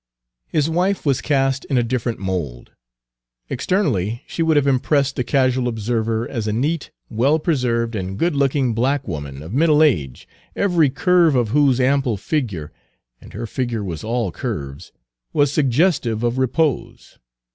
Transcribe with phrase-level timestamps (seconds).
[0.47, 2.71] His wife was cast in a different mould.
[3.51, 8.17] Externally she would have impressed the casual observer as a neat, well preserved, and Page
[8.17, 12.71] 212 good looking black woman, of middle age, every curve of whose ample figure
[13.21, 14.91] and her figure was all curves
[15.33, 17.19] was suggestive of repose.